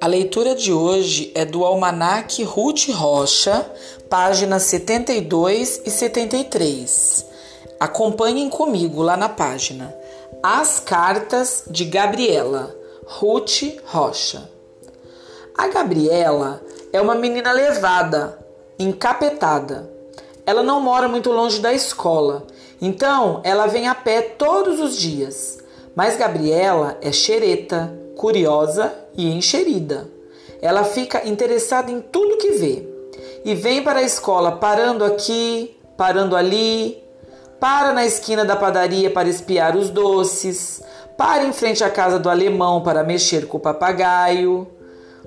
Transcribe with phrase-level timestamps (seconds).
[0.00, 3.64] A leitura de hoje é do Almanac Ruth Rocha,
[4.10, 7.26] páginas 72 e 73.
[7.78, 9.94] Acompanhem comigo lá na página.
[10.42, 12.74] As Cartas de Gabriela,
[13.06, 14.50] Ruth Rocha.
[15.56, 16.60] A Gabriela
[16.92, 18.44] é uma menina levada,
[18.78, 19.88] encapetada.
[20.44, 22.44] Ela não mora muito longe da escola,
[22.82, 25.60] então ela vem a pé todos os dias.
[25.94, 30.08] Mas Gabriela é xereta, curiosa e encherida.
[30.60, 32.88] Ela fica interessada em tudo que vê
[33.44, 37.02] e vem para a escola parando aqui, parando ali,
[37.60, 40.82] para na esquina da padaria para espiar os doces,
[41.16, 44.66] para em frente à casa do alemão para mexer com o papagaio.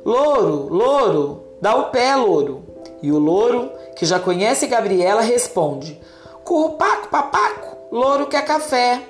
[0.04, 2.64] Louro, louro, dá o pé, louro.
[3.02, 6.00] E o louro, que já conhece Gabriela, responde:
[6.46, 9.02] Currupaco, papaco, louro quer café.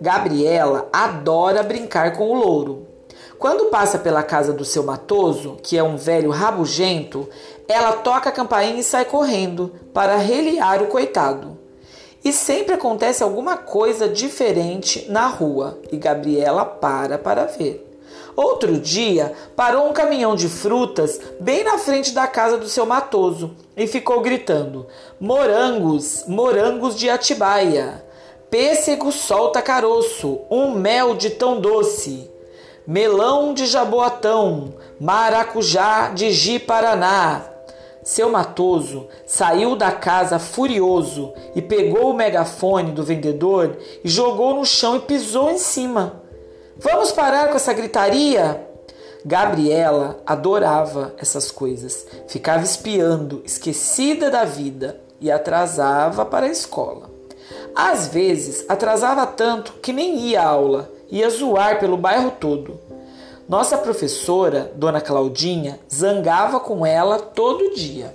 [0.00, 2.86] Gabriela adora brincar com o louro.
[3.38, 7.28] Quando passa pela casa do seu matoso, que é um velho rabugento,
[7.68, 11.58] ela toca a campainha e sai correndo para reliar o coitado.
[12.24, 17.89] E sempre acontece alguma coisa diferente na rua e Gabriela para para ver.
[18.36, 23.54] Outro dia, parou um caminhão de frutas bem na frente da casa do seu matoso
[23.76, 24.86] e ficou gritando:
[25.20, 28.04] Morangos, morangos de Atibaia!
[28.50, 32.30] Pêssego solta caroço, um mel de tão doce
[32.90, 37.44] melão de jaboatão, maracujá de ji-paraná.
[38.02, 44.66] Seu matoso saiu da casa furioso e pegou o megafone do vendedor e jogou no
[44.66, 46.19] chão e pisou em cima.
[46.82, 48.66] Vamos parar com essa gritaria?
[49.24, 57.10] Gabriela adorava essas coisas, ficava espiando, esquecida da vida e atrasava para a escola.
[57.74, 62.80] Às vezes atrasava tanto que nem ia à aula ia zoar pelo bairro todo.
[63.46, 68.14] Nossa professora, Dona Claudinha, zangava com ela todo dia.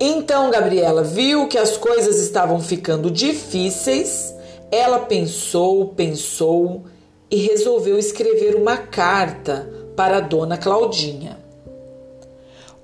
[0.00, 4.33] Então Gabriela viu que as coisas estavam ficando difíceis.
[4.76, 6.82] Ela pensou, pensou
[7.30, 11.38] e resolveu escrever uma carta para Dona Claudinha.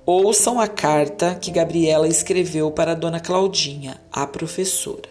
[0.05, 5.09] Ouçam a carta que Gabriela escreveu para Dona Claudinha, a professora.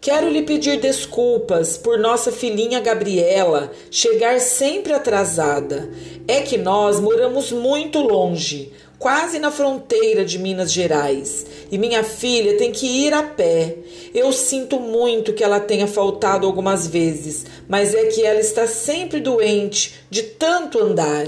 [0.00, 5.88] Quero lhe pedir desculpas por nossa filhinha Gabriela chegar sempre atrasada.
[6.26, 8.72] É que nós moramos muito longe,
[9.02, 13.76] quase na fronteira de Minas Gerais, e minha filha tem que ir a pé.
[14.14, 19.18] Eu sinto muito que ela tenha faltado algumas vezes, mas é que ela está sempre
[19.18, 21.26] doente de tanto andar.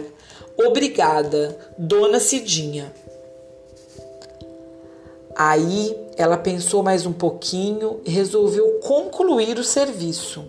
[0.56, 2.92] Obrigada, Dona Cidinha.
[5.34, 10.44] Aí ela pensou mais um pouquinho e resolveu concluir o serviço.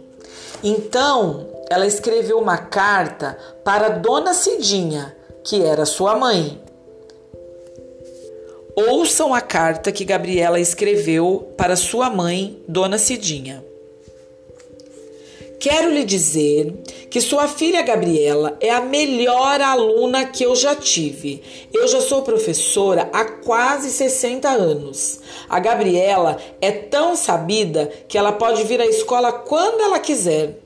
[0.64, 6.64] Então, ela escreveu uma carta para Dona Cidinha, que era sua mãe.
[8.76, 13.64] Ouçam a carta que Gabriela escreveu para sua mãe, Dona Cidinha.
[15.58, 16.74] Quero lhe dizer
[17.10, 21.42] que sua filha Gabriela é a melhor aluna que eu já tive.
[21.74, 25.22] Eu já sou professora há quase 60 anos.
[25.48, 30.60] A Gabriela é tão sabida que ela pode vir à escola quando ela quiser.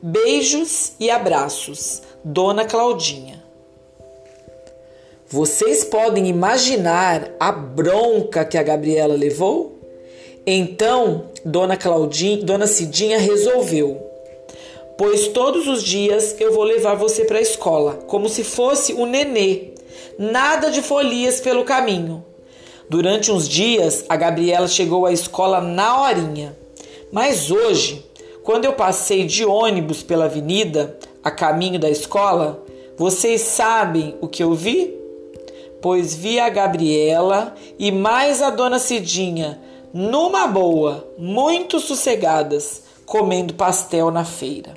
[0.00, 3.45] Beijos e abraços, Dona Claudinha.
[5.28, 9.78] Vocês podem imaginar a bronca que a Gabriela levou?
[10.46, 14.06] Então, Dona Claudinha, Dona Cidinha resolveu
[14.96, 19.06] pois todos os dias eu vou levar você para a escola, como se fosse um
[19.06, 19.74] nenê.
[20.18, 22.24] Nada de folias pelo caminho.
[22.88, 26.56] Durante uns dias, a Gabriela chegou à escola na horinha.
[27.12, 28.04] Mas hoje,
[28.42, 32.64] quando eu passei de ônibus pela avenida, a caminho da escola,
[32.96, 34.94] vocês sabem o que eu vi?
[35.86, 39.60] Pois vi a Gabriela e mais a dona Cidinha,
[39.94, 44.74] numa boa, muito sossegadas, comendo pastel na feira.